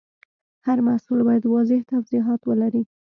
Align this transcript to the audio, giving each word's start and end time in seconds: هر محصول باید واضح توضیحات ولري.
هر 0.67 0.77
محصول 0.87 1.19
باید 1.27 1.43
واضح 1.47 1.79
توضیحات 1.89 2.41
ولري. 2.45 2.83